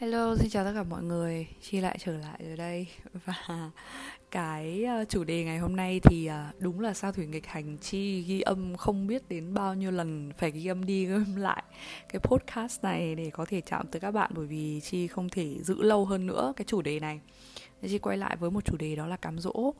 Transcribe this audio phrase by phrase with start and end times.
[0.00, 1.46] Hello, xin chào tất cả mọi người.
[1.60, 2.86] Chi lại trở lại rồi đây.
[3.24, 3.70] Và
[4.30, 7.78] cái ờ, chủ đề ngày hôm nay thì ờ, đúng là sao thủy nghịch hành
[7.78, 11.36] Chi ghi âm không biết đến bao nhiêu lần Phải ghi âm đi ghi âm
[11.36, 11.62] lại
[12.08, 15.56] Cái podcast này để có thể chạm tới các bạn Bởi vì Chi không thể
[15.62, 17.20] giữ lâu hơn nữa cái chủ đề này.
[17.82, 19.74] Nên Chi quay lại với một chủ đề đó là cám dỗ.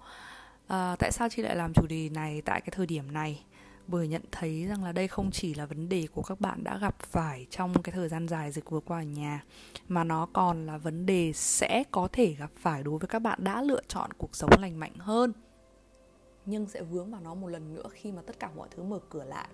[0.66, 3.42] À, Tại sao Chi lại làm chủ đề này tại cái thời điểm này?
[3.88, 6.78] Bởi nhận thấy rằng là đây không chỉ là vấn đề của các bạn đã
[6.78, 9.44] gặp phải trong cái thời gian dài dịch vừa qua ở nhà,
[9.88, 13.38] mà nó còn là vấn đề sẽ có thể gặp phải đối với các bạn
[13.42, 15.32] đã lựa chọn cuộc sống lành mạnh hơn.
[16.46, 18.98] Nhưng sẽ vướng vào nó một lần nữa khi mà tất cả mọi thứ mở
[19.08, 19.48] cửa lại.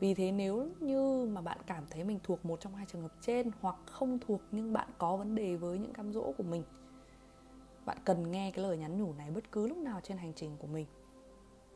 [0.00, 3.12] Vì thế nếu như mà bạn cảm thấy mình thuộc một trong hai trường hợp
[3.20, 6.62] trên hoặc không thuộc nhưng bạn có vấn đề với những cam dỗ của mình,
[7.86, 10.56] bạn cần nghe cái lời nhắn nhủ này bất cứ lúc nào trên hành trình
[10.58, 10.86] của mình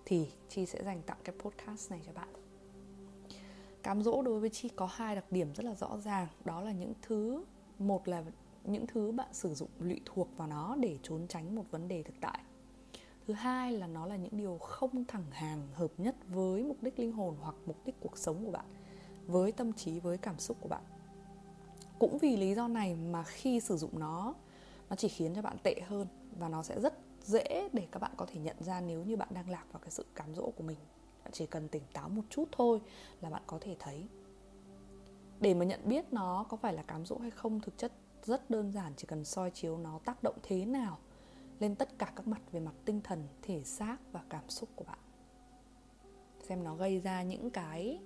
[0.07, 2.29] thì Chi sẽ dành tặng cái podcast này cho bạn.
[3.83, 6.73] Cám dỗ đối với Chi có hai đặc điểm rất là rõ ràng, đó là
[6.73, 7.45] những thứ
[7.79, 8.25] một là
[8.65, 12.03] những thứ bạn sử dụng lụy thuộc vào nó để trốn tránh một vấn đề
[12.03, 12.41] thực tại.
[13.27, 16.99] Thứ hai là nó là những điều không thẳng hàng hợp nhất với mục đích
[16.99, 18.67] linh hồn hoặc mục đích cuộc sống của bạn,
[19.27, 20.83] với tâm trí, với cảm xúc của bạn.
[21.99, 24.35] Cũng vì lý do này mà khi sử dụng nó,
[24.91, 26.07] nó chỉ khiến cho bạn tệ hơn
[26.39, 29.29] và nó sẽ rất dễ để các bạn có thể nhận ra nếu như bạn
[29.31, 30.79] đang lạc vào cái sự cám dỗ của mình.
[31.25, 32.81] Bạn chỉ cần tỉnh táo một chút thôi
[33.21, 34.09] là bạn có thể thấy.
[35.41, 38.51] Để mà nhận biết nó có phải là cám dỗ hay không, thực chất rất
[38.51, 40.99] đơn giản, chỉ cần soi chiếu nó tác động thế nào
[41.61, 44.85] lên tất cả các mặt về mặt tinh thần, thể xác và cảm xúc của
[44.85, 44.99] bạn.
[46.49, 48.01] Xem nó gây ra những cái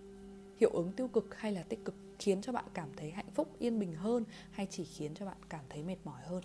[0.57, 3.49] hiệu ứng tiêu cực hay là tích cực khiến cho bạn cảm thấy hạnh phúc,
[3.59, 6.43] yên bình hơn hay chỉ khiến cho bạn cảm thấy mệt mỏi hơn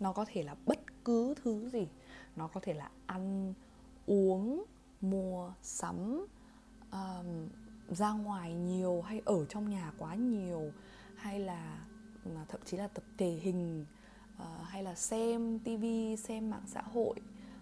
[0.00, 1.88] nó có thể là bất cứ thứ gì.
[2.36, 3.54] Nó có thể là ăn
[4.06, 4.64] uống
[5.00, 6.26] mua sắm
[6.92, 7.48] um,
[7.88, 10.72] ra ngoài nhiều hay ở trong nhà quá nhiều
[11.16, 11.86] hay là
[12.24, 13.86] à, thậm chí là tập thể hình
[14.36, 17.14] uh, hay là xem tivi xem mạng xã hội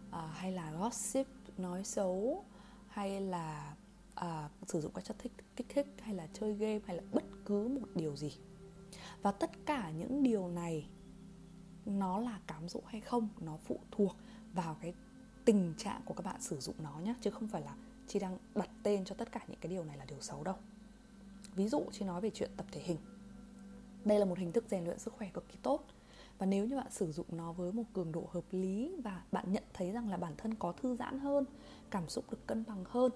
[0.09, 1.27] uh, hay là gossip
[1.59, 2.45] nói xấu
[2.89, 3.75] hay là
[4.21, 7.25] uh, sử dụng các chất thích kích thích hay là chơi game hay là bất
[7.45, 8.33] cứ một điều gì.
[9.23, 10.87] Và tất cả những điều này
[11.89, 14.17] nó là cám dỗ hay không, nó phụ thuộc
[14.53, 14.95] vào cái
[15.45, 17.75] tình trạng của các bạn sử dụng nó nhé chứ không phải là
[18.07, 20.57] chị đang đặt tên cho tất cả những cái điều này là điều xấu đâu.
[21.55, 22.99] Ví dụ chị nói về chuyện tập thể hình.
[24.05, 25.85] Đây là một hình thức rèn luyện sức khỏe cực kỳ tốt.
[26.39, 29.53] Và nếu như bạn sử dụng nó với một cường độ hợp lý và bạn
[29.53, 31.45] nhận thấy rằng là bản thân có thư giãn hơn,
[31.91, 33.13] cảm xúc được cân bằng hơn,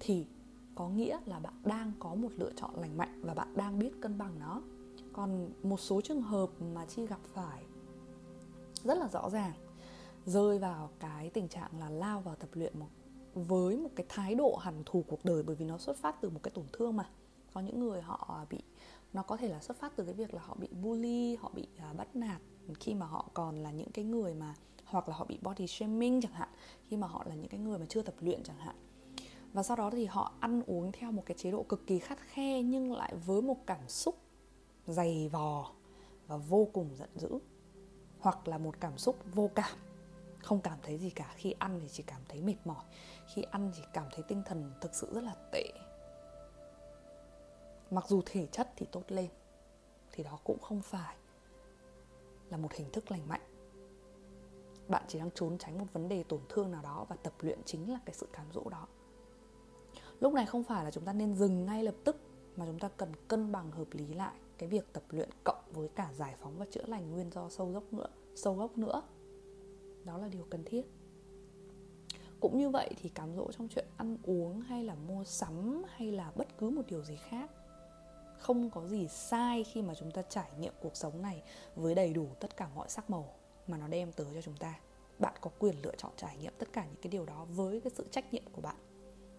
[0.00, 0.26] thì
[0.74, 3.90] có nghĩa là bạn đang có một lựa chọn lành mạnh và bạn đang biết
[4.00, 4.62] cân bằng nó.
[5.12, 7.64] Còn một số trường hợp mà chi gặp phải
[8.84, 9.52] rất là rõ ràng
[10.26, 12.88] rơi vào cái tình trạng là lao vào tập luyện một
[13.34, 16.30] với một cái thái độ hằn thù cuộc đời bởi vì nó xuất phát từ
[16.30, 17.10] một cái tổn thương mà.
[17.54, 18.58] Có những người họ bị
[19.12, 21.68] nó có thể là xuất phát từ cái việc là họ bị bully họ bị
[21.90, 22.40] uh, bắt nạt
[22.80, 26.20] khi mà họ còn là những cái người mà hoặc là họ bị body shaming
[26.20, 26.48] chẳng hạn
[26.88, 28.76] khi mà họ là những cái người mà chưa tập luyện chẳng hạn.
[29.52, 32.18] Và sau đó thì họ ăn uống theo một cái chế độ cực kỳ khắt
[32.20, 34.18] khe nhưng lại với một cảm xúc
[34.86, 35.72] dày vò
[36.26, 37.38] và vô cùng giận dữ
[38.20, 39.78] hoặc là một cảm xúc vô cảm.
[40.38, 42.84] Không cảm thấy gì cả, khi ăn thì chỉ cảm thấy mệt mỏi,
[43.34, 45.72] khi ăn chỉ cảm thấy tinh thần thực sự rất là tệ.
[47.90, 49.28] Mặc dù thể chất thì tốt lên,
[50.12, 51.16] thì đó cũng không phải
[52.50, 53.40] là một hình thức lành mạnh.
[54.88, 57.58] Bạn chỉ đang trốn tránh một vấn đề tổn thương nào đó và tập luyện
[57.64, 58.86] chính là cái sự cám dỗ đó.
[60.20, 62.16] Lúc này không phải là chúng ta nên dừng ngay lập tức,
[62.56, 65.88] mà chúng ta cần cân bằng hợp lý lại cái việc tập luyện cộng với
[65.88, 69.02] cả giải phóng và chữa lành nguyên do sâu gốc nữa, sâu gốc nữa.
[70.04, 70.82] Đó là điều cần thiết.
[72.40, 76.12] Cũng như vậy thì cám dỗ trong chuyện ăn uống hay là mua sắm hay
[76.12, 77.50] là bất cứ một điều gì khác,
[78.38, 81.42] không có gì sai khi mà chúng ta trải nghiệm cuộc sống này
[81.74, 83.34] với đầy đủ tất cả mọi sắc màu
[83.66, 84.80] mà nó đem tới cho chúng ta.
[85.18, 87.90] Bạn có quyền lựa chọn trải nghiệm tất cả những cái điều đó với cái
[87.94, 88.76] sự trách nhiệm của bạn.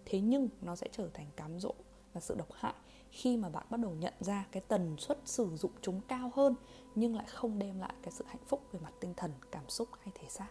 [0.04, 1.74] Thế nhưng nó sẽ trở thành cám dỗ
[2.12, 2.74] và sự độc hại
[3.10, 6.54] khi mà bạn bắt đầu nhận ra cái tần suất sử dụng chúng cao hơn
[6.94, 9.88] nhưng lại không đem lại cái sự hạnh phúc về mặt tinh thần, cảm xúc
[10.00, 10.48] hay thể xác.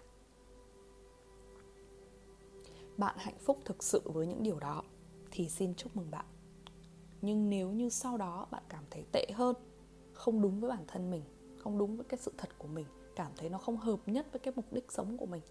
[2.97, 4.83] Bạn hạnh phúc thực sự với những điều đó
[5.31, 6.25] thì xin chúc mừng bạn.
[7.21, 9.55] Nhưng nếu như sau đó bạn cảm thấy tệ hơn,
[10.13, 11.23] không đúng với bản thân mình,
[11.57, 12.85] không đúng với cái sự thật của mình,
[13.15, 15.41] cảm thấy nó không hợp nhất với cái mục đích sống của mình,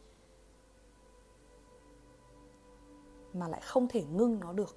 [3.32, 4.76] mà lại không thể ngưng nó được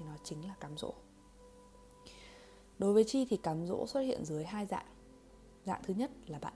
[0.00, 0.94] thì nó chính là cám dỗ.
[2.78, 4.86] Đối với chi thì cám dỗ xuất hiện dưới hai dạng.
[5.64, 6.54] Dạng thứ nhất là bạn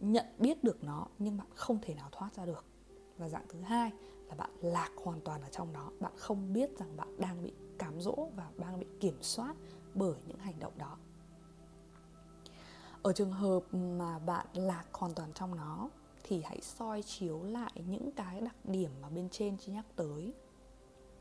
[0.00, 2.64] nhận biết được nó nhưng bạn không thể nào thoát ra được.
[3.18, 3.92] Và dạng thứ hai
[4.28, 7.52] là bạn lạc hoàn toàn ở trong đó bạn không biết rằng bạn đang bị
[7.78, 9.54] cám dỗ và đang bị kiểm soát
[9.94, 10.96] bởi những hành động đó.
[13.02, 15.88] Ở trường hợp mà bạn lạc hoàn toàn trong nó
[16.24, 20.34] thì hãy soi chiếu lại những cái đặc điểm mà bên trên chị nhắc tới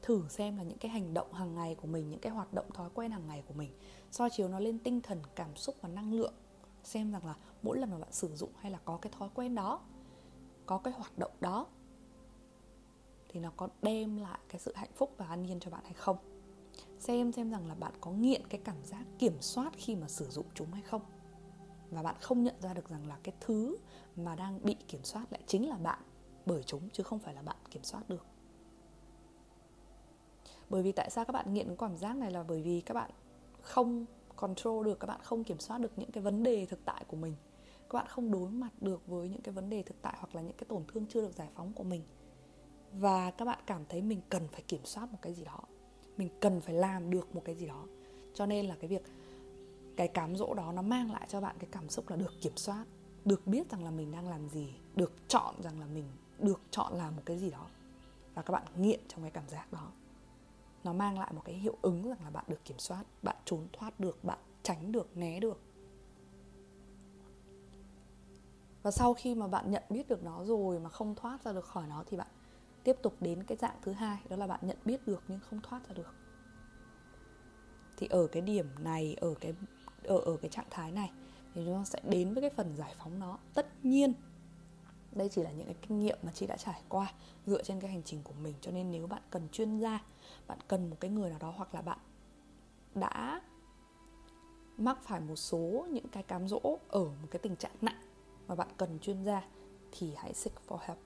[0.04, 2.72] thử xem là những cái hành động hàng ngày của mình, những cái hoạt động
[2.74, 3.72] thói quen hàng ngày của mình,
[4.12, 6.34] soi chiếu nó lên tinh thần, cảm xúc và năng lượng.
[6.84, 9.56] Xem rằng là mỗi lần mà bạn sử dụng hay là có cái thói quen
[9.56, 9.82] đó,
[10.66, 11.68] có cái hoạt động đó,
[13.30, 15.94] thì nó có đem lại cái sự hạnh phúc và an nhiên cho bạn hay
[15.94, 16.18] không?
[17.00, 20.30] Xem xem rằng là bạn có nghiện cái cảm giác kiểm soát khi mà sử
[20.30, 21.02] dụng chúng hay không?
[21.92, 23.78] Và bạn không nhận ra được rằng là cái thứ
[24.16, 26.00] mà đang bị kiểm soát lại chính là bạn,
[26.46, 28.26] bởi chúng, chứ không phải là bạn kiểm soát được
[30.74, 32.94] bởi vì tại sao các bạn nghiện cái cảm giác này là bởi vì các
[32.94, 33.12] bạn
[33.62, 34.06] không
[34.36, 37.18] control được, các bạn không kiểm soát được những cái vấn đề thực tại của
[37.18, 37.36] mình.
[37.90, 40.42] Các bạn không đối mặt được với những cái vấn đề thực tại hoặc là
[40.42, 42.02] những cái tổn thương chưa được giải phóng của mình.
[42.94, 45.60] Và các bạn cảm thấy mình cần phải kiểm soát một cái gì đó.
[46.18, 47.86] Mình cần phải làm được một cái gì đó.
[48.34, 49.04] Cho nên là cái việc,
[49.96, 52.58] cái cám dỗ đó nó mang lại cho bạn cái cảm xúc là được kiểm
[52.58, 52.86] soát,
[53.26, 56.06] được biết rằng là mình đang làm gì, được chọn rằng là mình,
[56.40, 57.68] được chọn làm một cái gì đó.
[58.34, 59.92] Và các bạn nghiện trong cái cảm giác đó
[60.84, 63.68] nó mang lại một cái hiệu ứng rằng là bạn được kiểm soát, bạn trốn
[63.74, 65.62] thoát được, bạn tránh được, né được.
[68.84, 71.66] Và sau khi mà bạn nhận biết được nó rồi mà không thoát ra được
[71.66, 72.28] khỏi nó thì bạn
[72.84, 75.60] tiếp tục đến cái dạng thứ hai, đó là bạn nhận biết được nhưng không
[75.64, 76.16] thoát ra được.
[77.98, 79.54] Thì ở cái điểm này, ở cái,
[80.04, 81.12] ở ở cái trạng thái này
[81.54, 83.38] thì chúng ta sẽ đến với cái phần giải phóng nó.
[83.54, 84.14] Tất nhiên
[85.16, 87.14] đây chỉ là những cái kinh nghiệm mà chị đã trải qua
[87.46, 88.54] dựa trên cái hành trình của mình.
[88.62, 90.00] Cho nên nếu bạn cần chuyên gia,
[90.48, 92.00] bạn cần một cái người nào đó hoặc là bạn
[92.96, 93.42] đã
[94.78, 98.02] mắc phải một số những cái cám dỗ ở một cái tình trạng nặng
[98.48, 99.48] mà bạn cần chuyên gia,
[99.92, 101.00] thì hãy seek for help.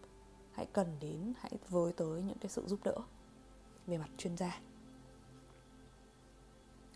[0.52, 2.96] Hãy cần đến, hãy với tới những cái sự giúp đỡ
[3.88, 4.60] về mặt chuyên gia.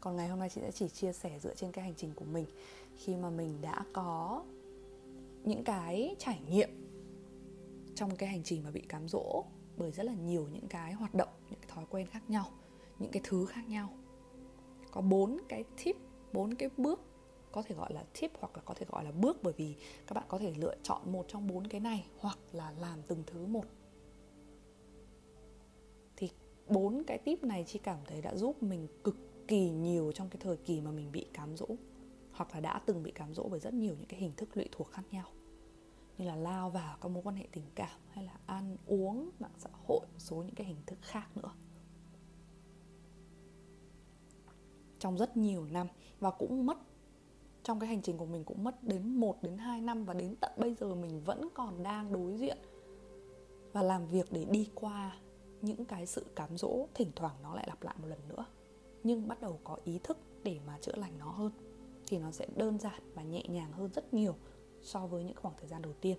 [0.02, 2.26] Còn ngày hôm nay chị sẽ chỉ chia sẻ dựa trên cái hành trình của
[2.26, 2.46] mình
[2.98, 4.44] khi mà mình đã có
[5.44, 6.70] những cái trải nghiệm
[8.02, 9.44] trong cái hành trình mà bị cám dỗ
[9.78, 12.46] bởi rất là nhiều những cái hoạt động, những cái thói quen khác nhau,
[13.00, 13.90] những cái thứ khác nhau.
[14.92, 15.96] Có bốn cái tip,
[16.34, 17.02] bốn cái bước
[17.52, 19.76] có thể gọi là tip hoặc là có thể gọi là bước bởi vì
[20.08, 23.24] các bạn có thể lựa chọn một trong bốn cái này hoặc là làm từng
[23.28, 23.66] thứ một.
[26.16, 26.30] Thì
[26.68, 29.18] bốn cái tip này chị cảm thấy đã giúp mình cực
[29.48, 31.68] kỳ nhiều trong cái thời kỳ mà mình bị cám dỗ
[32.32, 34.70] hoặc là đã từng bị cám dỗ bởi rất nhiều những cái hình thức lụy
[34.72, 35.26] thuộc khác nhau
[36.22, 39.52] như là lao vào các mối quan hệ tình cảm hay là ăn uống mạng
[39.58, 41.52] xã hội một số những cái hình thức khác nữa.
[45.00, 45.88] Trong rất nhiều năm
[46.20, 46.78] và cũng mất,
[47.64, 50.36] trong cái hành trình của mình cũng mất đến 1 đến 2 năm và đến
[50.36, 52.58] tận bây giờ mình vẫn còn đang đối diện
[53.74, 55.18] và làm việc để đi qua
[55.62, 58.46] những cái sự cám dỗ thỉnh thoảng nó lại lặp lại một lần nữa,
[59.04, 61.52] nhưng bắt đầu có ý thức để mà chữa lành nó hơn.
[62.08, 64.36] Thì nó sẽ đơn giản và nhẹ nhàng hơn rất nhiều
[64.84, 66.18] so với những khoảng thời gian đầu tiên.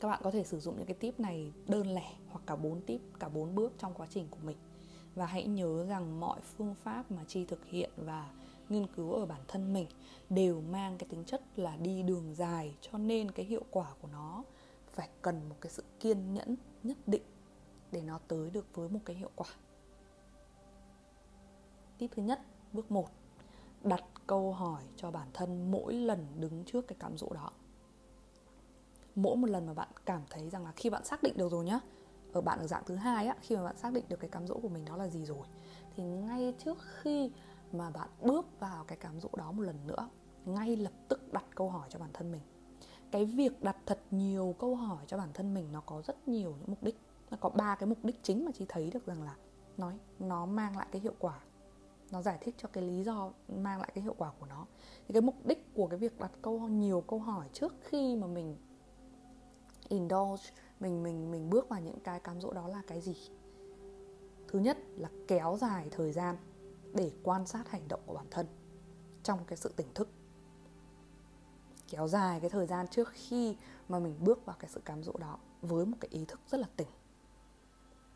[0.00, 2.80] Các bạn có thể sử dụng những cái tip này đơn lẻ hoặc cả bốn
[2.80, 4.56] tip, cả bốn bước trong quá trình của mình.
[5.14, 8.32] Và hãy nhớ rằng mọi phương pháp mà chi thực hiện và
[8.68, 9.86] nghiên cứu ở bản thân mình
[10.30, 14.08] đều mang cái tính chất là đi đường dài, cho nên cái hiệu quả của
[14.12, 14.44] nó
[14.92, 17.22] phải cần một cái sự kiên nhẫn, nhất định
[17.92, 19.48] để nó tới được với một cái hiệu quả.
[21.98, 22.40] Tip thứ nhất,
[22.72, 23.08] bước 1
[23.84, 27.50] đặt câu hỏi cho bản thân mỗi lần đứng trước cái cám dỗ đó.
[29.14, 31.64] Mỗi một lần mà bạn cảm thấy rằng là khi bạn xác định được rồi
[31.64, 31.80] nhá,
[32.32, 34.46] ở bạn ở dạng thứ hai á, khi mà bạn xác định được cái cám
[34.46, 35.46] dỗ của mình đó là gì rồi,
[35.96, 37.30] thì ngay trước khi
[37.72, 40.08] mà bạn bước vào cái cám dỗ đó một lần nữa,
[40.44, 42.42] ngay lập tức đặt câu hỏi cho bản thân mình.
[43.10, 46.54] Cái việc đặt thật nhiều câu hỏi cho bản thân mình nó có rất nhiều
[46.58, 46.98] những mục đích,
[47.30, 49.36] nó có ba cái mục đích chính mà chị thấy được rằng là,
[49.76, 51.40] nói, nó mang lại cái hiệu quả
[52.10, 54.66] nó giải thích cho cái lý do mang lại cái hiệu quả của nó.
[55.08, 58.26] Thì cái mục đích của cái việc đặt câu nhiều câu hỏi trước khi mà
[58.26, 58.56] mình
[59.88, 60.42] indulge,
[60.80, 63.16] mình mình mình bước vào những cái cám dỗ đó là cái gì?
[64.48, 66.36] Thứ nhất là kéo dài thời gian
[66.94, 68.46] để quan sát hành động của bản thân
[69.22, 70.08] trong cái sự tỉnh thức.
[71.88, 73.56] Kéo dài cái thời gian trước khi
[73.88, 76.60] mà mình bước vào cái sự cám dỗ đó với một cái ý thức rất
[76.60, 76.88] là tỉnh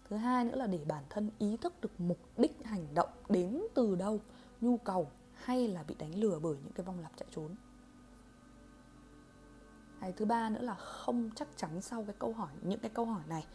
[0.08, 3.62] thứ hai nữa là để bản thân ý thức được mục đích hành động đến
[3.74, 4.20] từ đâu,
[4.60, 7.54] nhu cầu hay là bị đánh lừa bởi những cái vong lặp chạy trốn.
[9.98, 13.04] Hay thứ ba nữa là không chắc chắn sau cái câu hỏi, những cái câu
[13.04, 13.46] hỏi này,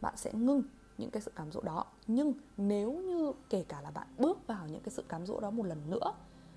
[0.00, 0.62] bạn sẽ ngưng
[0.98, 1.84] những cái sự cám dỗ đó.
[2.06, 5.50] Nhưng nếu như kể cả là bạn bước vào những cái sự cám dỗ đó
[5.50, 6.14] một lần nữa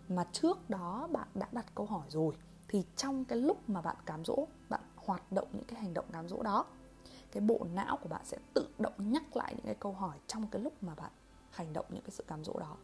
[0.10, 2.34] mà trước đó bạn đã đặt câu hỏi rồi,
[2.68, 6.06] thì trong cái lúc mà bạn cám dỗ, bạn hoạt động những cái hành động
[6.12, 6.66] cám dỗ đó
[7.36, 10.48] cái bộ não của bạn sẽ tự động nhắc lại những cái câu hỏi trong
[10.48, 11.12] cái lúc mà bạn
[11.52, 12.78] hành động những cái sự cám dỗ đó.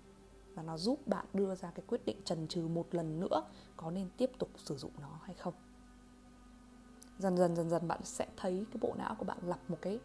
[0.56, 3.44] Và nó giúp bạn đưa ra cái quyết định trần trừ một lần nữa
[3.78, 5.54] có nên tiếp tục sử dụng nó hay không.
[7.18, 10.00] Dần dần dần dần bạn sẽ thấy cái bộ não của bạn lập một cái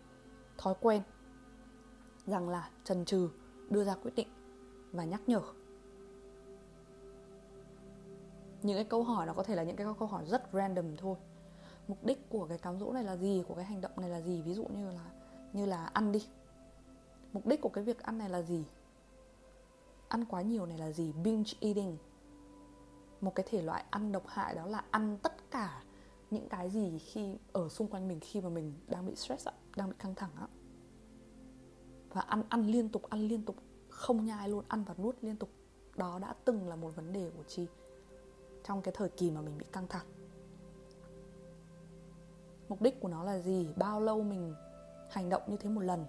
[0.58, 1.02] thói quen
[2.26, 3.30] rằng là trần trừ
[3.70, 4.28] đưa ra quyết định
[4.92, 5.42] và nhắc nhở.
[8.62, 11.16] Những cái câu hỏi nó có thể là những cái câu hỏi rất random thôi
[11.88, 14.20] mục đích của cái cám dỗ này là gì, của cái hành động này là
[14.20, 14.42] gì?
[14.42, 15.10] Ví dụ như là
[15.52, 16.26] như là ăn đi.
[17.32, 18.64] Mục đích của cái việc ăn này là gì?
[20.08, 21.12] Ăn quá nhiều này là gì?
[21.12, 21.96] Binge eating.
[23.20, 25.82] Một cái thể loại ăn độc hại đó là ăn tất cả
[26.30, 29.90] những cái gì khi ở xung quanh mình, khi mà mình đang bị stress đang
[29.90, 30.46] bị căng thẳng á
[32.16, 33.56] và ăn ăn liên tục, ăn liên tục,
[33.88, 35.50] không nhai luôn, ăn và nuốt liên tục.
[35.96, 37.66] Đó đã từng là một vấn đề của chi
[38.64, 40.06] trong cái thời kỳ mà mình bị căng thẳng
[42.68, 43.68] mục đích của nó là gì?
[43.76, 44.54] Bao lâu mình
[45.10, 46.06] hành động như thế một lần?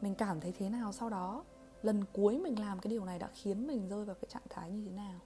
[0.00, 1.44] Mình cảm thấy thế nào sau đó?
[1.82, 4.70] Lần cuối mình làm cái điều này đã khiến mình rơi vào cái trạng thái
[4.70, 5.20] như thế nào?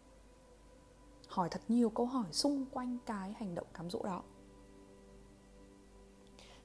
[1.28, 4.22] Hỏi thật nhiều câu hỏi xung quanh cái hành động cám dỗ đó.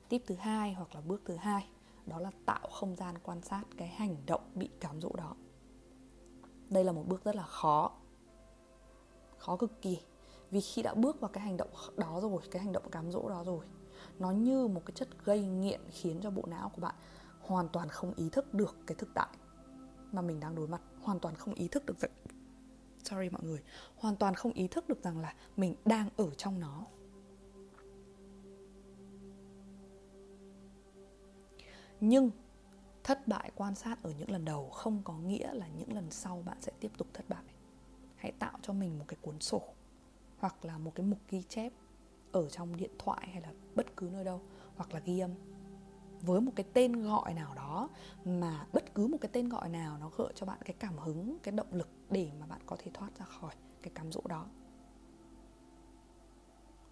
[0.09, 1.67] Tiếp thứ hai hoặc là bước thứ hai,
[2.05, 5.35] đó là tạo không gian quan sát cái hành động bị cám dỗ đó.
[6.69, 7.91] Đây là một bước rất là khó.
[9.37, 10.01] Khó cực kỳ
[10.51, 13.29] vì khi đã bước vào cái hành động đó rồi, cái hành động cám dỗ
[13.29, 13.65] đó rồi,
[14.19, 16.95] nó như một cái chất gây nghiện khiến cho bộ não của bạn
[17.41, 19.29] hoàn toàn không ý thức được cái thực tại
[20.11, 20.81] mà mình đang đối mặt.
[21.01, 22.11] Hoàn toàn không ý thức được rằng,
[23.03, 23.63] sorry mọi người,
[23.95, 26.85] hoàn toàn không ý thức được rằng là mình đang ở trong nó.
[31.99, 32.31] Nhưng
[33.03, 36.41] thất bại quan sát ở những lần đầu không có nghĩa là những lần sau
[36.45, 37.43] bạn sẽ tiếp tục thất bại.
[38.15, 39.61] Hãy tạo cho mình một cái cuốn sổ
[40.41, 41.73] hoặc là một cái mục ghi chép
[42.31, 44.41] ở trong điện thoại hay là bất cứ nơi đâu,
[44.75, 45.31] hoặc là ghi âm
[46.21, 47.89] với một cái tên gọi nào đó,
[48.25, 51.37] mà bất cứ một cái tên gọi nào nó gợi cho bạn cái cảm hứng,
[51.43, 54.45] cái động lực để mà bạn có thể thoát ra khỏi cái cám dỗ đó.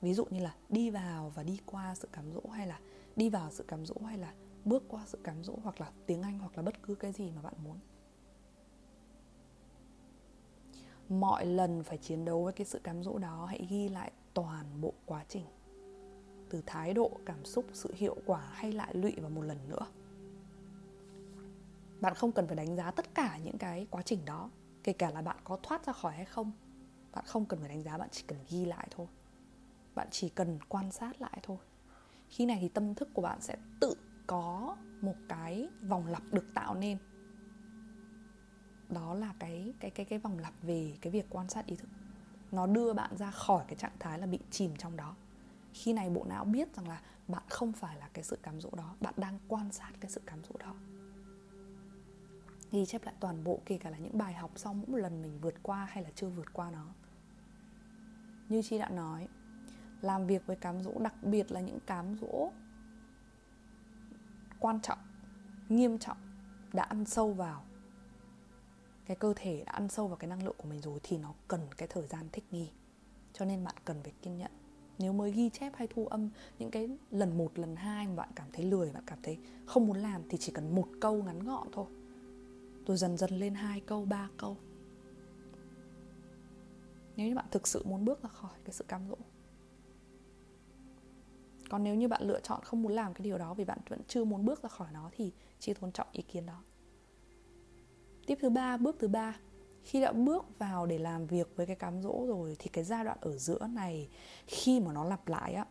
[0.02, 2.80] Ví dụ như là đi vào và đi qua sự cám dỗ hay là
[3.16, 4.34] đi vào sự cám dỗ hay là
[4.66, 7.32] bước qua sự cám dỗ hoặc là tiếng anh hoặc là bất cứ cái gì
[7.32, 7.78] mà bạn muốn.
[11.10, 14.82] Mọi lần phải chiến đấu với cái sự cám dỗ đó, hãy ghi lại toàn
[14.82, 15.46] bộ quá trình.
[16.50, 19.86] Từ thái độ, cảm xúc, sự hiệu quả hay lại lụy vào một lần nữa.
[22.02, 24.50] Bạn không cần phải đánh giá tất cả những cái quá trình đó,
[24.84, 26.52] kể cả là bạn có thoát ra khỏi hay không.
[27.12, 29.08] Bạn không cần phải đánh giá, bạn chỉ cần ghi lại thôi.
[29.96, 31.58] Bạn chỉ cần quan sát lại thôi.
[32.30, 33.94] Khi này thì tâm thức của bạn sẽ tự
[34.28, 36.98] có một cái vòng lặp được tạo nên
[38.90, 41.90] đó là cái cái cái cái vòng lặp về cái việc quan sát ý thức.
[42.52, 45.16] Nó đưa bạn ra khỏi cái trạng thái là bị chìm trong đó.
[45.74, 48.70] Khi này bộ não biết rằng là bạn không phải là cái sự cám dỗ
[48.78, 50.74] đó, bạn đang quan sát cái sự cám dỗ đó.
[52.72, 55.40] Ghi chép lại toàn bộ, kể cả là những bài học sau mỗi lần mình
[55.42, 56.86] vượt qua hay là chưa vượt qua nó.
[58.50, 59.28] Như chi đã nói,
[60.02, 62.52] làm việc với cám dỗ, đặc biệt là những cám dỗ
[64.60, 65.00] quan trọng,
[65.70, 66.18] nghiêm trọng,
[66.74, 67.64] đã ăn sâu vào
[69.10, 71.34] cái cơ thể đã ăn sâu vào cái năng lượng của mình rồi thì nó
[71.48, 72.70] cần cái thời gian thích nghi.
[73.34, 74.52] Cho nên bạn cần phải kiên nhẫn.
[75.00, 78.30] Nếu mới ghi chép hay thu âm những cái lần một, lần hai mà bạn
[78.36, 81.40] cảm thấy lười, bạn cảm thấy không muốn làm thì chỉ cần một câu ngắn
[81.40, 81.86] gọn thôi.
[82.86, 84.58] Rồi dần dần lên hai câu, ba câu.
[87.16, 89.18] Nếu như bạn thực sự muốn bước ra khỏi cái sự cam dỗ.
[91.70, 94.02] Còn nếu như bạn lựa chọn không muốn làm cái điều đó vì bạn vẫn
[94.08, 96.64] chưa muốn bước ra khỏi nó thì chỉ tôn trọng ý kiến đó
[98.30, 99.36] tiếp thứ ba, bước thứ ba.
[99.84, 103.04] Khi đã bước vào để làm việc với cái cám dỗ rồi, thì cái giai
[103.04, 104.10] đoạn ở giữa này,
[104.48, 105.66] khi mà nó lặp lại á,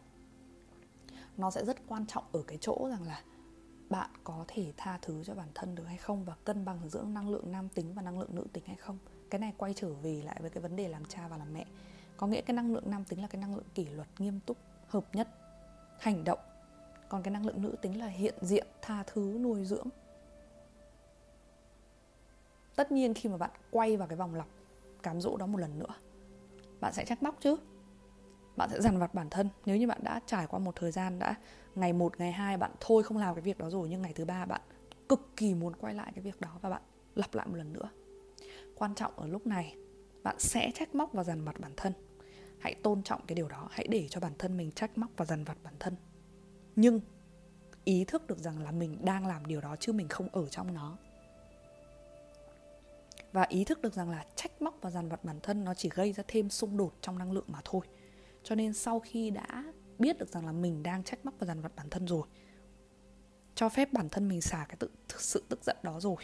[1.36, 3.22] nó sẽ rất quan trọng ở cái chỗ rằng là
[3.90, 7.02] bạn có thể tha thứ cho bản thân được hay không và cân bằng giữa
[7.02, 8.98] năng lượng nam tính và năng lượng nữ tính hay không.
[9.30, 11.66] Cái này quay trở về lại với cái vấn đề làm cha và làm mẹ.
[12.16, 14.56] Có nghĩa cái năng lượng nam tính là cái năng lượng kỷ luật nghiêm túc,
[14.86, 15.28] hợp nhất,
[15.98, 16.40] hành động.
[17.08, 19.88] Còn cái năng lượng nữ tính là hiện diện, tha thứ, nuôi dưỡng
[22.78, 24.46] tất nhiên khi mà bạn quay vào cái vòng lặp
[25.02, 25.94] cám dỗ đó một lần nữa,
[26.80, 27.56] bạn sẽ trách móc chứ.
[28.56, 29.48] Bạn sẽ dằn vặt bản thân.
[29.66, 31.34] Nếu như bạn đã trải qua một thời gian đã
[31.74, 34.24] ngày một, ngày hai bạn thôi không làm cái việc đó rồi, nhưng ngày thứ
[34.24, 34.60] ba bạn
[35.08, 36.82] cực kỳ muốn quay lại cái việc đó và bạn
[37.14, 37.90] lặp lại một lần nữa.
[38.74, 39.76] Quan trọng ở lúc này,
[40.22, 41.92] bạn sẽ trách móc và dằn vặt bản thân.
[42.58, 43.68] Hãy tôn trọng cái điều đó.
[43.70, 45.96] Hãy để cho bản thân mình trách móc và dằn vặt bản thân.
[46.76, 47.00] Nhưng
[47.84, 50.74] ý thức được rằng là mình đang làm điều đó chứ mình không ở trong
[50.74, 50.98] nó
[53.32, 55.88] và ý thức được rằng là trách móc và dằn vặt bản thân nó chỉ
[55.94, 57.86] gây ra thêm xung đột trong năng lượng mà thôi.
[58.42, 59.64] Cho nên sau khi đã
[59.98, 62.26] biết được rằng là mình đang trách móc và dằn vặt bản thân rồi
[63.54, 66.16] cho phép bản thân mình xả cái tự, sự tức giận đó rồi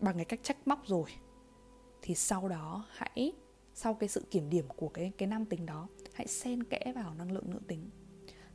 [0.00, 1.10] bằng cái cách trách móc rồi
[2.02, 3.32] thì sau đó hãy
[3.74, 7.14] sau cái sự kiểm điểm của cái cái nam tính đó hãy xen kẽ vào
[7.14, 7.90] năng lượng nữ tính.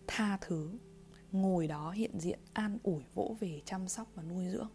[0.08, 0.72] Tha thứ
[1.32, 4.70] ngồi đó hiện diện an ủi vỗ về chăm sóc và nuôi dưỡng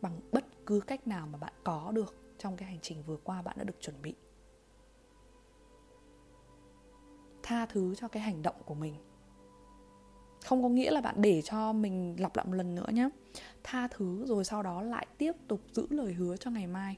[0.00, 3.42] bằng bất cứ cách nào mà bạn có được trong cái hành trình vừa qua
[3.42, 4.14] bạn đã được chuẩn bị.
[7.42, 8.94] Tha thứ cho cái hành động của mình.
[10.44, 13.08] Không có nghĩa là bạn để cho mình lặp lại một lần nữa nhé
[13.64, 16.96] tha thứ rồi sau đó lại tiếp tục giữ lời hứa cho ngày mai.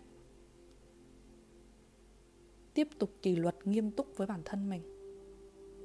[2.74, 4.82] Tiếp tục kỷ luật nghiêm túc với bản thân mình.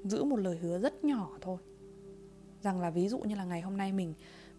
[0.03, 1.57] Giữ một lời hứa rất nhỏ thôi.
[2.61, 4.13] Rằng là ví dụ như là ngày hôm nay mình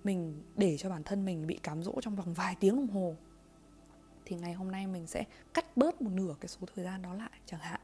[0.07, 3.15] mình để cho bản thân mình bị cám dỗ trong vòng vài tiếng đồng hồ,
[4.25, 7.15] thì ngày hôm nay mình sẽ cắt bớt một nửa cái số thời gian đó
[7.15, 7.81] lại chẳng hạn.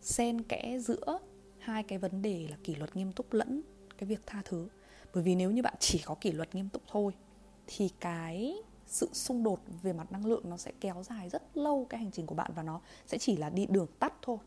[0.00, 1.18] Xen kẽ giữa
[1.58, 3.62] hai cái vấn đề là kỷ luật nghiêm túc lẫn
[3.98, 4.68] cái việc tha thứ.
[5.14, 7.12] Bởi vì nếu như bạn chỉ có kỷ luật nghiêm túc thôi,
[7.66, 8.54] thì cái
[8.86, 12.10] sự xung đột về mặt năng lượng nó sẽ kéo dài rất lâu cái hành
[12.10, 14.38] trình của bạn và nó sẽ chỉ là đi đường tắt thôi.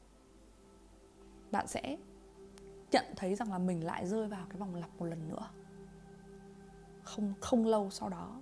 [1.52, 1.98] Bạn sẽ
[2.94, 5.50] nhận thấy rằng là mình lại rơi vào cái vòng lặp một lần nữa.
[7.04, 8.42] Không không lâu sau đó.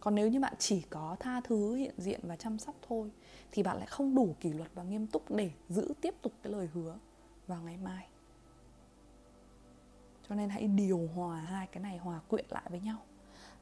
[0.00, 3.10] Còn nếu như bạn chỉ có tha thứ, hiện diện và chăm sóc thôi,
[3.52, 6.52] thì bạn lại không đủ kỷ luật và nghiêm túc để giữ tiếp tục cái
[6.52, 6.98] lời hứa
[7.46, 8.08] vào ngày mai.
[10.28, 12.98] Cho nên hãy điều hòa hai cái này hòa quyện lại với nhau.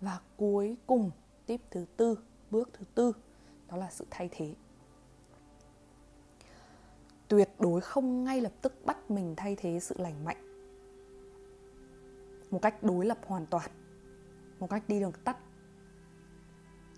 [0.01, 1.11] Và cuối cùng
[1.47, 2.19] tiếp thứ tư,
[2.51, 3.13] bước thứ tư,
[3.69, 4.55] đó là sự thay thế
[7.29, 10.37] tuyệt đối không ngay lập tức bắt mình thay thế sự lành mạnh.
[12.51, 13.71] Một cách đối lập hoàn toàn,
[14.59, 15.37] một cách đi đường tắt.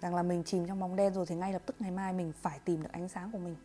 [0.01, 2.33] Rằng là mình chìm trong bóng đen rồi thì ngay lập tức ngày mai mình
[2.33, 3.57] phải tìm được ánh sáng của mình.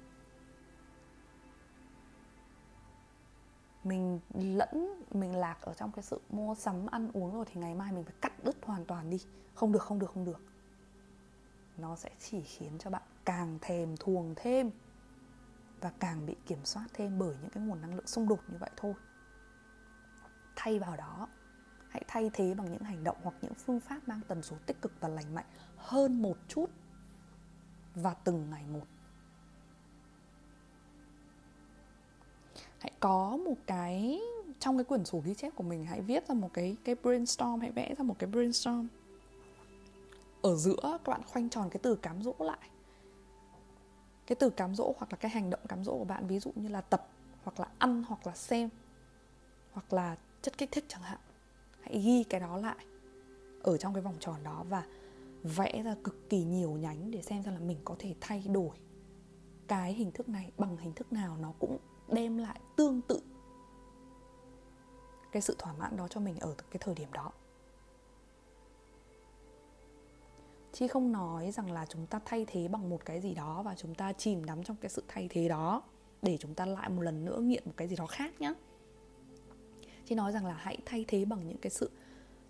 [3.84, 7.76] Mình lẫn, mình lạc ở trong cái sự mua sắm, ăn uống rồi thì ngày
[7.76, 9.26] mai mình phải cắt đứt hoàn toàn đi.
[9.56, 10.42] Không được không được không được.
[11.78, 14.72] Nó sẽ chỉ khiến cho bạn càng thèm, thuồng thêm
[15.84, 18.58] và càng bị kiểm soát thêm bởi những cái nguồn năng lượng xung đột như
[18.60, 18.94] vậy thôi.
[20.56, 21.28] Thay vào đó,
[21.90, 24.82] hãy thay thế bằng những hành động hoặc những phương pháp mang tần số tích
[24.82, 25.46] cực và lành mạnh
[25.78, 26.70] hơn một chút
[27.96, 28.88] và từng ngày một.
[32.80, 34.22] Hãy có một cái,
[34.60, 37.60] trong cái quyển sổ ghi chép của mình, hãy viết ra một cái cái brainstorm,
[37.60, 38.88] hãy vẽ ra một cái brainstorm.
[40.42, 42.70] Ở giữa, các bạn khoanh tròn cái từ cám dỗ lại
[44.28, 46.52] cái từ cám dỗ hoặc là cái hành động cám dỗ của bạn, ví dụ
[46.56, 47.08] như là tập,
[47.44, 48.70] hoặc là ăn, hoặc là xem,
[49.72, 51.20] hoặc là chất kích thích chẳng hạn.
[51.82, 52.86] Hãy ghi cái đó lại
[53.64, 54.84] ở trong cái vòng tròn đó và
[55.44, 58.78] vẽ ra cực kỳ nhiều nhánh để xem ra là mình có thể thay đổi
[59.68, 63.22] cái hình thức này bằng hình thức nào nó cũng đem lại tương tự
[65.32, 67.32] cái sự thỏa mãn đó cho mình ở cái thời điểm đó.
[70.74, 73.76] Chứ không nói rằng là chúng ta thay thế bằng một cái gì đó và
[73.76, 75.84] chúng ta chìm đắm trong cái sự thay thế đó
[76.22, 78.54] để chúng ta lại một lần nữa nghiện một cái gì đó khác nhé
[80.06, 81.90] chị nói rằng là hãy thay thế bằng những cái sự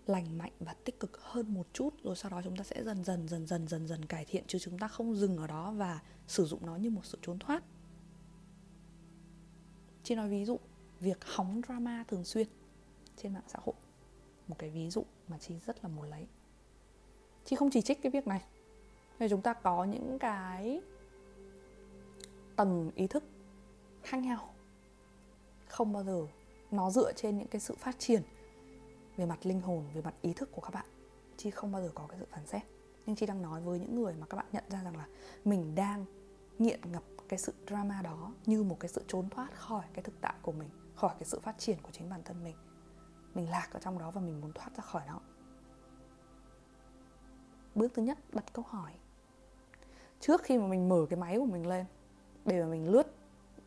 [0.06, 3.04] lành mạnh và tích cực hơn một chút, rồi sau đó chúng ta sẽ dần
[3.04, 6.00] dần dần dần dần dần cải thiện chứ chúng ta không dừng ở đó và
[6.26, 7.64] sử dụng nó như một sự trốn thoát.
[10.02, 10.58] Chị nói ví dụ,
[11.00, 12.46] việc hóng drama thường xuyên
[13.16, 13.74] trên mạng xã hội.
[14.48, 16.26] Một cái ví dụ mà chị rất là muốn lấy
[17.44, 18.44] chị không chỉ trích cái việc này
[19.18, 20.82] thì chúng ta có những cái
[22.56, 23.24] tầng ý thức
[24.02, 24.54] khác nhau.
[25.68, 26.26] Không bao giờ
[26.70, 28.22] nó dựa trên những cái sự phát triển
[29.16, 30.86] về mặt linh hồn, về mặt ý thức của các bạn.
[31.36, 32.62] Chi không bao giờ có cái sự phản xét.
[33.06, 35.06] Nhưng chị đang nói với những người mà các bạn nhận ra rằng là
[35.44, 36.04] mình đang
[36.58, 40.14] nghiện ngập cái sự drama đó như một cái sự trốn thoát khỏi cái thực
[40.20, 42.56] tại của mình, khỏi cái sự phát triển của chính bản thân mình.
[43.34, 45.20] Mình lạc ở trong đó và mình muốn thoát ra khỏi nó
[47.74, 48.92] bước thứ nhất đặt câu hỏi.
[50.20, 51.86] Trước khi mà mình mở cái máy của mình lên
[52.44, 53.14] để mà mình lướt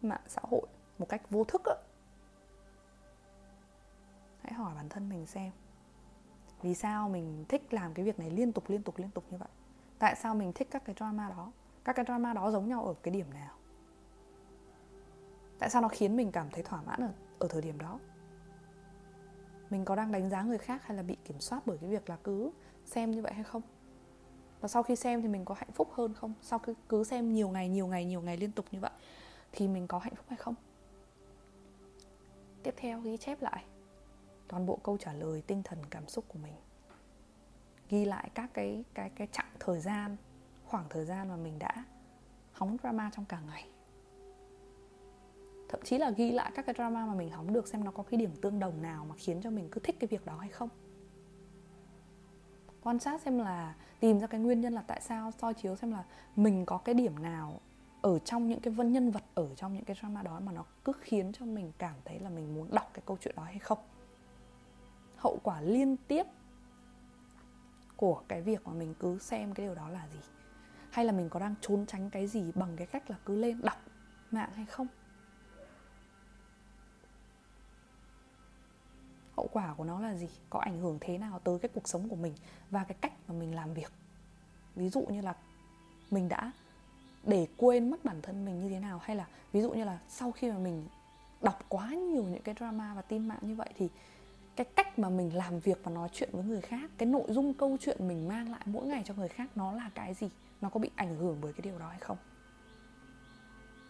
[0.02, 0.68] mạng xã hội
[0.98, 1.76] một cách vô thức á
[4.42, 5.52] hãy hỏi bản thân mình xem
[6.62, 9.38] vì sao mình thích làm cái việc này liên tục liên tục liên tục như
[9.38, 9.50] vậy?
[10.00, 11.52] Tại sao mình thích các cái drama đó?
[11.84, 13.56] Các cái drama đó giống nhau ở cái điểm nào?
[15.60, 18.00] Tại sao nó khiến mình cảm thấy thỏa mãn ở, ở thời điểm đó?
[19.70, 22.10] Mình có đang đánh giá người khác hay là bị kiểm soát bởi cái việc
[22.10, 22.52] là cứ
[22.86, 23.62] xem như vậy hay không?
[24.62, 26.34] Và sau khi xem thì mình có hạnh phúc hơn không?
[26.42, 28.92] Sau khi cứ xem nhiều ngày nhiều ngày nhiều ngày liên tục như vậy,
[29.52, 30.56] thì mình có hạnh phúc hay không?
[32.64, 33.64] Tiếp theo, ghi chép lại
[34.48, 36.54] toàn bộ câu trả lời tinh thần cảm xúc của mình.
[37.90, 40.18] Ghi lại các cái cái cái chặng thời gian,
[40.66, 41.86] khoảng thời gian mà mình đã
[42.52, 43.68] hóng drama trong cả ngày.
[45.70, 48.04] Thậm chí là ghi lại các cái drama mà mình hóng được xem nó có
[48.04, 50.50] cái điểm tương đồng nào mà khiến cho mình cứ thích cái việc đó hay
[50.50, 50.70] không
[52.88, 55.92] quan sát xem là, tìm ra cái nguyên nhân là tại sao, soi chiếu xem
[55.92, 56.04] là
[56.36, 57.60] mình có cái điểm nào
[58.02, 60.64] ở trong những cái vân nhân vật, ở trong những cái drama đó mà nó
[60.86, 63.60] cứ khiến cho mình cảm thấy là mình muốn đọc cái câu chuyện đó hay
[63.60, 63.78] không.
[65.16, 66.26] Hậu quả liên tiếp
[67.96, 70.20] của cái việc mà mình cứ xem cái điều đó là gì?
[70.92, 73.62] Hay là mình có đang trốn tránh cái gì bằng cái cách là cứ lên
[73.62, 73.78] đọc
[74.32, 74.88] mạng hay không?
[79.58, 80.30] Quả của nó là gì?
[80.50, 82.34] Có ảnh hưởng thế nào tới cái cuộc sống của mình
[82.70, 83.92] và cái cách mà mình làm việc?
[84.76, 85.36] Ví dụ như là
[86.12, 86.52] mình đã
[87.24, 89.00] để quên mất bản thân mình như thế nào?
[89.04, 90.88] Hay là ví dụ như là sau khi mà mình
[91.42, 93.90] đọc quá nhiều những cái drama và tin mạng như vậy thì
[94.56, 97.54] cái cách mà mình làm việc và nói chuyện với người khác, cái nội dung
[97.54, 100.30] câu chuyện mình mang lại mỗi ngày cho người khác nó là cái gì?
[100.62, 102.18] Nó có bị ảnh hưởng bởi cái điều đó hay không?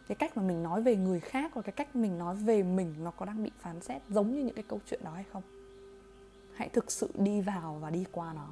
[0.07, 2.95] Cái cách mà mình nói về người khác và cái cách mình nói về mình
[3.03, 5.56] nó có đang bị phán xét giống như những cái câu chuyện đó hay không?
[6.57, 8.47] Hãy thực sự đi vào và đi qua nó.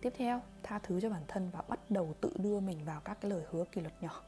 [0.00, 3.20] Tiếp theo, tha thứ cho bản thân và bắt đầu tự đưa mình vào các
[3.20, 4.22] cái lời hứa kỷ luật nhỏ.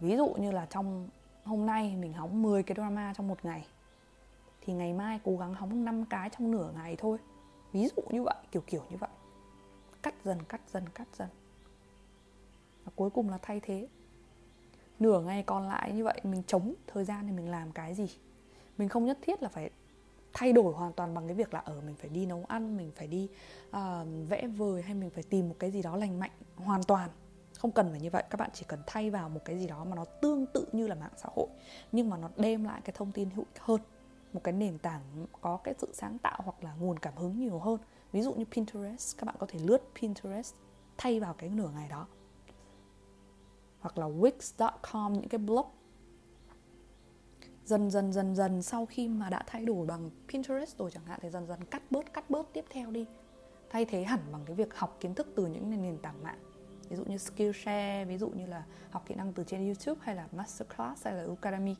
[0.00, 1.08] Ví dụ như là trong
[1.44, 3.66] hôm nay mình hóng 10 cái drama trong một ngày,
[4.60, 7.18] thì ngày mai cố gắng hóng 5 cái trong nửa ngày thôi.
[7.72, 9.10] Ví dụ như vậy, kiểu kiểu như vậy.
[10.02, 11.28] Cắt dần cắt dần cắt dần.
[12.84, 13.88] Và cuối cùng là thay thế.
[14.98, 18.06] Nửa ngày còn lại như vậy, mình chống thời gian thì mình làm cái gì?
[18.78, 19.70] Mình không nhất thiết là phải
[20.32, 22.90] thay đổi hoàn toàn bằng cái việc là ở mình phải đi nấu ăn mình
[22.96, 23.28] phải đi
[23.68, 23.78] uh,
[24.28, 27.10] vẽ vời hay mình phải tìm một cái gì đó lành mạnh hoàn toàn.
[27.58, 29.84] Không cần phải như vậy các bạn chỉ cần thay vào một cái gì đó
[29.84, 31.46] mà nó tương tự như là mạng xã hội
[31.92, 33.80] nhưng mà nó đem lại cái thông tin hữu ích hơn
[34.32, 37.58] một cái nền tảng có cái sự sáng tạo hoặc là nguồn cảm hứng nhiều
[37.58, 37.78] hơn.
[38.12, 40.54] Ví dụ như Pinterest các bạn có thể lướt Pinterest
[40.98, 42.06] thay vào cái nửa ngày đó.
[43.80, 45.66] Hoặc là wix.com những cái blog
[47.64, 51.18] dần dần dần dần sau khi mà đã thay đổi bằng Pinterest rồi chẳng hạn,
[51.22, 53.06] thì dần dần cắt bớt cắt bớt tiếp theo đi.
[53.70, 56.38] Thay thế hẳn bằng cái việc học kiến thức từ những nền tảng mạng.
[56.88, 60.16] Ví dụ như Skillshare, ví dụ như là học kỹ năng từ trên YouTube hay
[60.16, 61.74] là Masterclass hay là Udemy.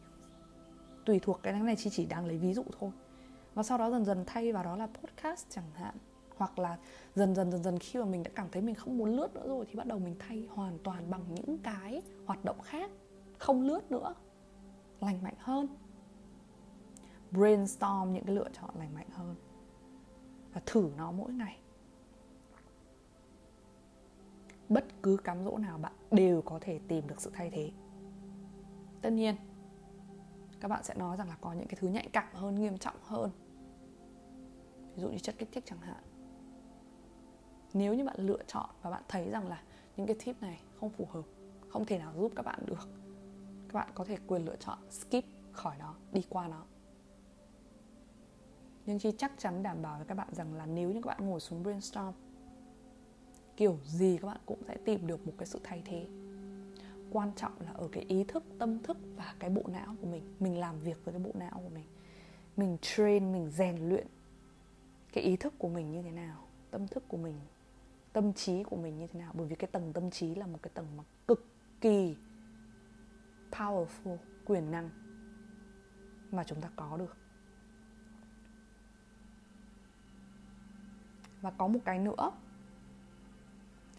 [1.04, 2.90] Tùy thuộc cái này chỉ chỉ đang lấy ví dụ thôi.
[3.54, 5.94] Và sau đó dần dần thay vào đó là podcast chẳng hạn.
[6.36, 6.78] Hoặc là
[7.14, 9.48] dần dần dần dần khi mà mình đã cảm thấy mình không muốn lướt nữa
[9.48, 12.90] rồi thì bắt đầu mình thay hoàn toàn bằng những cái hoạt động khác,
[13.38, 14.14] không lướt nữa
[15.02, 15.66] lành mạnh hơn.
[17.30, 19.36] Brainstorm những cái lựa chọn lành mạnh hơn.
[20.52, 21.58] Và thử nó mỗi ngày.
[24.68, 27.70] Bất cứ cám dỗ nào bạn đều có thể tìm được sự thay thế.
[29.02, 29.36] Tất nhiên,
[30.60, 32.96] các bạn sẽ nói rằng là có những cái thứ nhạy cảm hơn, nghiêm trọng
[33.02, 33.30] hơn.
[34.94, 36.02] Ví dụ như chất kích thích chẳng hạn.
[37.74, 39.62] Nếu như bạn lựa chọn và bạn thấy rằng là
[39.96, 41.22] những cái tip này không phù hợp,
[41.68, 42.88] không thể nào giúp các bạn được
[43.72, 46.64] các bạn có thể quyền lựa chọn skip khỏi nó, đi qua nó.
[48.86, 51.26] Nhưng chi chắc chắn đảm bảo với các bạn rằng là nếu như các bạn
[51.26, 52.12] ngồi xuống brainstorm,
[53.56, 56.06] kiểu gì các bạn cũng sẽ tìm được một cái sự thay thế.
[57.12, 60.34] Quan trọng là ở cái ý thức, tâm thức và cái bộ não của mình.
[60.40, 61.86] Mình làm việc với cái bộ não của mình.
[62.56, 64.06] Mình train, mình rèn luyện
[65.12, 67.34] cái ý thức của mình như thế nào, tâm thức của mình,
[68.12, 69.32] tâm trí của mình như thế nào.
[69.34, 71.46] Bởi vì cái tầng tâm trí là một cái tầng mà cực
[71.80, 72.16] kỳ
[73.52, 74.90] powerful, quyền năng
[76.30, 77.16] mà chúng ta có được.
[81.40, 82.30] Và có một cái nữa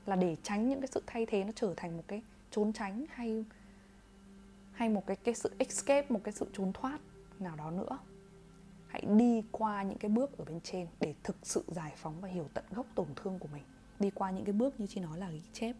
[0.05, 3.05] là để tránh những cái sự thay thế nó trở thành một cái trốn tránh
[3.09, 3.45] hay
[4.71, 6.99] hay một cái cái sự escape, một cái sự trốn thoát
[7.39, 7.97] nào đó nữa.
[8.87, 12.27] Hãy đi qua những cái bước ở bên trên để thực sự giải phóng và
[12.27, 13.63] hiểu tận gốc tổn thương của mình.
[13.99, 15.75] Đi qua những cái bước như chị nói là ghi chép,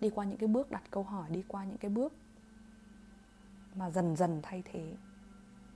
[0.00, 2.12] đi qua những cái bước đặt câu hỏi, đi qua những cái bước
[3.76, 4.94] mà dần dần thay thế.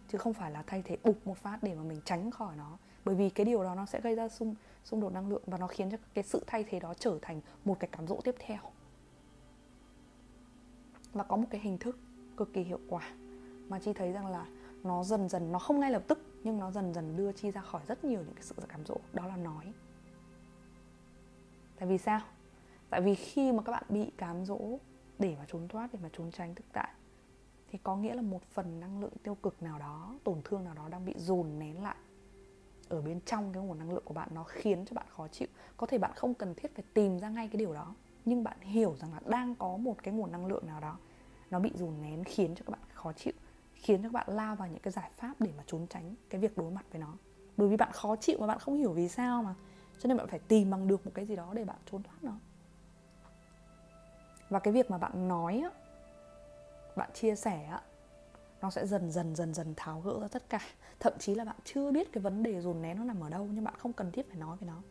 [0.08, 2.78] Chứ không phải là thay thế, bục một phát để mà mình tránh khỏi nó.
[3.04, 5.58] Bởi vì cái điều đó nó sẽ gây ra xung xung đột năng lượng và
[5.58, 8.34] nó khiến cho cái sự thay thế đó trở thành một cái cám dỗ tiếp
[8.38, 8.60] theo.
[11.12, 11.98] Và có một cái hình thức
[12.36, 13.10] cực kỳ hiệu quả
[13.68, 14.46] mà chi thấy rằng là
[14.82, 17.60] nó dần dần, nó không ngay lập tức, nhưng nó dần dần đưa chi ra
[17.60, 18.96] khỏi rất nhiều những cái sự cám dỗ.
[19.12, 19.72] Đó là nói.
[21.76, 22.20] Tại vì sao?
[22.90, 24.78] Tại vì khi mà các bạn bị cám dỗ
[25.18, 26.94] để mà trốn thoát, để mà trốn tránh thực tại
[27.70, 30.74] thì có nghĩa là một phần năng lượng tiêu cực nào đó, tổn thương nào
[30.74, 31.96] đó đang bị dồn nén lại
[32.88, 35.48] ở bên trong cái nguồn năng lượng của bạn, nó khiến cho bạn khó chịu.
[35.76, 38.60] Có thể bạn không cần thiết phải tìm ra ngay cái điều đó, nhưng bạn
[38.60, 40.98] hiểu rằng là đang có một cái nguồn năng lượng nào đó,
[41.50, 43.32] nó bị dồn nén, khiến cho các bạn khó chịu,
[43.74, 46.40] khiến cho các bạn lao vào những cái giải pháp để mà trốn tránh cái
[46.40, 47.14] việc đối mặt với nó.
[47.56, 49.54] Bởi vì bạn khó chịu mà bạn không hiểu vì sao mà,
[49.98, 52.24] cho nên bạn phải tìm bằng được một cái gì đó để bạn trốn thoát
[52.24, 52.32] nó.
[54.48, 55.70] Và cái việc mà bạn nói á
[56.96, 57.82] bạn chia sẻ á,
[58.62, 60.60] nó sẽ dần dần dần dần tháo gỡ ra tất cả.
[61.00, 63.48] Thậm chí là bạn chưa biết cái vấn đề dồn nén nó nằm ở đâu,
[63.52, 64.82] nhưng bạn không cần thiết phải nói với nó.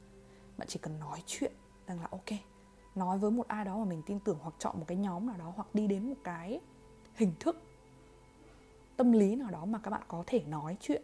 [0.58, 1.52] Bạn chỉ cần nói chuyện,
[1.88, 2.40] rằng là, ok,
[2.96, 5.38] nói với một ai đó mà mình tin tưởng hoặc chọn một cái nhóm nào
[5.38, 6.60] đó hoặc đi đến một cái
[7.16, 7.62] hình thức,
[8.98, 11.04] tâm lý nào đó mà các bạn có thể nói chuyện.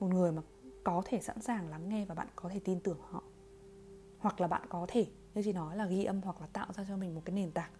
[0.00, 0.42] Một người mà
[0.84, 3.22] có thể sẵn sàng lắng nghe và bạn có thể tin tưởng họ.
[4.18, 6.84] Hoặc là bạn có thể, như chị nói là ghi âm hoặc là tạo ra
[6.88, 7.70] cho mình một cái nền tảng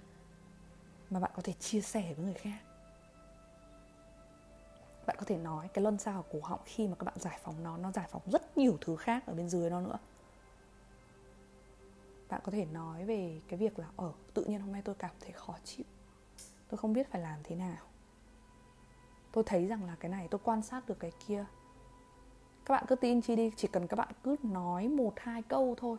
[1.11, 2.59] mà bạn có thể chia sẻ với người khác.
[5.07, 7.39] Bạn có thể nói cái luân sao ở cổ họng khi mà các bạn giải
[7.43, 9.99] phóng nó nó giải phóng rất nhiều thứ khác ở bên dưới nó nữa.
[12.29, 15.15] Bạn có thể nói về cái việc là ở tự nhiên hôm nay tôi cảm
[15.21, 15.87] thấy khó chịu.
[16.69, 17.77] Tôi không biết phải làm thế nào.
[19.33, 21.45] Tôi thấy rằng là cái này tôi quan sát được cái kia.
[22.65, 25.75] Các bạn cứ tin chi đi, chỉ cần các bạn cứ nói một, hai câu
[25.79, 25.99] thôi,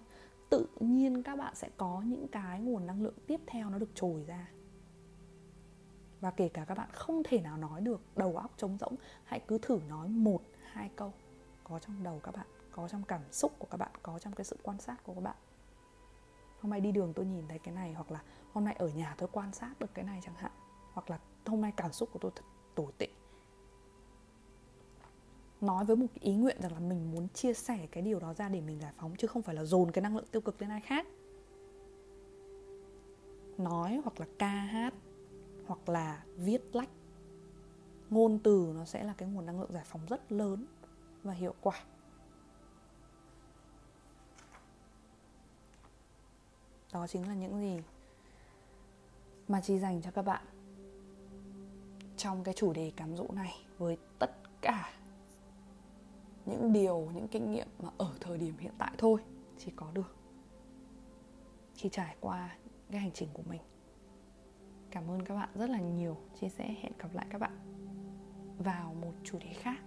[0.50, 3.90] tự nhiên các bạn sẽ có những cái nguồn năng lượng tiếp theo nó được
[3.96, 4.48] trồi ra
[6.22, 9.40] và kể cả các bạn không thể nào nói được đầu óc trống rỗng, hãy
[9.48, 11.14] cứ thử nói một, hai câu.
[11.64, 14.46] Có trong đầu các bạn, có trong cảm xúc của các bạn, có trong cái
[14.46, 15.36] sự quan sát của các bạn.
[16.60, 18.22] Hôm nay đi đường tôi nhìn thấy cái này, hoặc là
[18.54, 20.52] hôm nay ở nhà tôi quan sát được cái này chẳng hạn,
[20.94, 23.08] hoặc là hôm nay cảm xúc của tôi thật tồi tệ.
[25.62, 28.50] Nói với một ý nguyện rằng là mình muốn chia sẻ cái điều đó ra
[28.50, 30.70] để mình giải phóng, chứ không phải là dồn cái năng lượng tiêu cực lên
[30.70, 31.08] ai khác.
[33.58, 34.94] Nói hoặc là ca hát
[35.68, 36.90] hoặc là viết lách.
[38.10, 40.66] Ngôn từ nó sẽ là cái nguồn năng lượng giải phóng rất lớn
[41.24, 41.84] và hiệu quả.
[46.94, 47.84] Đó chính là những gì
[49.48, 50.46] mà chi dành cho các bạn
[52.18, 54.94] trong cái chủ đề cám dỗ này với tất cả
[56.46, 59.22] những điều, những kinh nghiệm mà ở thời điểm hiện tại thôi,
[59.58, 60.16] chỉ có được
[61.76, 62.58] khi trải qua
[62.92, 63.62] cái hành trình của mình
[64.92, 66.18] cảm ơn các bạn rất là nhiều.
[66.42, 66.76] Chia sẻ.
[66.82, 67.58] Hẹn gặp lại các bạn
[68.58, 69.78] vào một chủ đề khác.